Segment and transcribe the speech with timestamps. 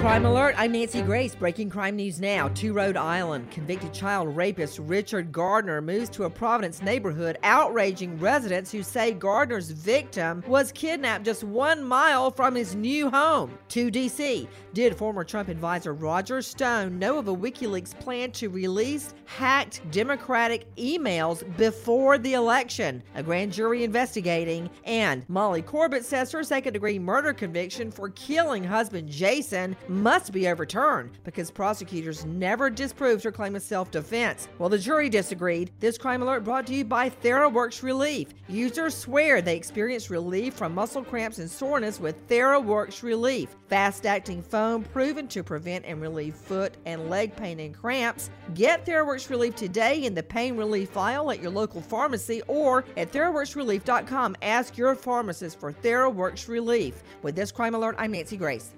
[0.00, 1.34] Crime Alert, I'm Nancy Grace.
[1.34, 3.50] Breaking crime news now to Rhode Island.
[3.50, 9.70] Convicted child rapist Richard Gardner moves to a Providence neighborhood, outraging residents who say Gardner's
[9.70, 13.58] victim was kidnapped just one mile from his new home.
[13.70, 19.14] To D.C., did former Trump advisor Roger Stone know of a WikiLeaks plan to release
[19.24, 23.02] hacked Democratic emails before the election?
[23.14, 24.68] A grand jury investigating.
[24.84, 30.48] And Molly Corbett says her second degree murder conviction for killing husband Jason must be
[30.48, 34.48] overturned because prosecutors never disproved her claim of self defense.
[34.58, 35.70] Well, the jury disagreed.
[35.80, 38.28] This crime alert brought to you by Theraworx Relief.
[38.48, 43.56] Users swear they experience relief from muscle cramps and soreness with Theraworx Relief.
[43.68, 48.30] Fast acting foam proven to prevent and relieve foot and leg pain and cramps.
[48.54, 53.12] Get Theraworx Relief today in the pain relief file at your local pharmacy or at
[53.12, 54.36] TheraworxRelief.com.
[54.42, 57.02] Ask your pharmacist for Theraworx Relief.
[57.22, 58.72] With this crime alert, I'm Nancy Grace.